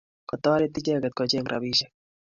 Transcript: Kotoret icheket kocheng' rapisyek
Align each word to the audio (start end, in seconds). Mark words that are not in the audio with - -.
Kotoret 0.29 0.75
icheket 0.79 1.13
kocheng' 1.17 1.49
rapisyek 1.51 1.93